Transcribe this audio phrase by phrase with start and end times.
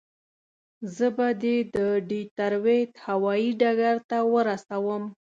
[0.95, 1.77] زه به دې د
[2.09, 5.03] ډیترویت هوایي ډګر ته ورسوم.